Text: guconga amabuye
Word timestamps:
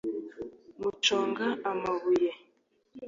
guconga 0.79 1.47
amabuye 1.69 2.31